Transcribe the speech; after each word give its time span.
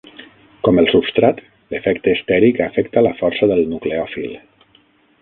Com 0.67 0.79
el 0.83 0.89
substrat, 0.93 1.43
l'efecte 1.75 2.13
estèric 2.15 2.65
afecta 2.71 3.07
la 3.09 3.15
força 3.23 3.51
del 3.55 3.65
nucleòfil. 3.75 4.39